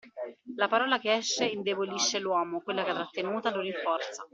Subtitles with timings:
[0.55, 4.27] La parola che esce indebolisce l'uomo, quella trattenuta lo rinforza.